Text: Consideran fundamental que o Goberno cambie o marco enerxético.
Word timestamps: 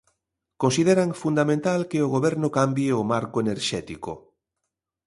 Consideran 0.61 1.11
fundamental 1.23 1.79
que 1.89 1.99
o 2.05 2.11
Goberno 2.15 2.47
cambie 2.57 2.91
o 3.01 3.07
marco 3.13 3.37
enerxético. 3.45 4.11